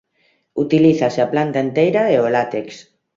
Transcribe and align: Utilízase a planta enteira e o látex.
Utilízase 0.63 1.19
a 1.23 1.31
planta 1.33 1.57
enteira 1.65 2.01
e 2.13 2.15
o 2.25 2.27
látex. 2.35 2.67